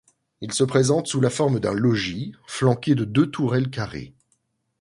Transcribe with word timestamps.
Il 0.41 0.51
se 0.51 0.63
présente 0.63 1.05
sous 1.05 1.21
la 1.21 1.29
forme 1.29 1.59
d'un 1.59 1.75
logis 1.75 2.33
flanqué 2.47 2.95
de 2.95 3.05
deux 3.05 3.29
tourelles 3.29 3.69
carrées. 3.69 4.15